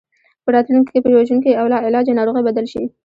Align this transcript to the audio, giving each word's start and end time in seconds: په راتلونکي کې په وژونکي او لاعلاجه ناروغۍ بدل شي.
په 0.43 0.49
راتلونکي 0.55 0.91
کې 0.93 1.03
په 1.03 1.09
وژونکي 1.17 1.51
او 1.59 1.65
لاعلاجه 1.73 2.17
ناروغۍ 2.19 2.43
بدل 2.45 2.65
شي. 2.73 2.83